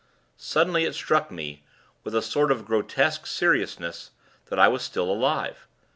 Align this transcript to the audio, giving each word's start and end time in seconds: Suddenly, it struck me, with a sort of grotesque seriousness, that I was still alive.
Suddenly, 0.37 0.85
it 0.85 0.95
struck 0.95 1.29
me, 1.29 1.61
with 2.03 2.15
a 2.15 2.23
sort 2.23 2.51
of 2.51 2.65
grotesque 2.65 3.27
seriousness, 3.27 4.09
that 4.47 4.57
I 4.57 4.67
was 4.67 4.81
still 4.81 5.11
alive. 5.11 5.67